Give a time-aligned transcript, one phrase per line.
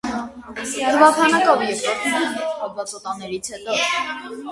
[0.77, 3.77] Թվաքանակով երկրորդն են հոդվածոտանիներից հետո։